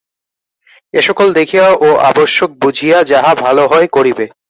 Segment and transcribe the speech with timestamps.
[0.93, 4.25] এসকল দেখিয়া ও আবশ্যক বুঝিয়া যাহা ভাল হয় করিবে।